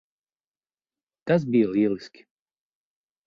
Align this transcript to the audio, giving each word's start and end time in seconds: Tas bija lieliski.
Tas 1.31 1.45
bija 1.55 1.69
lieliski. 1.73 2.25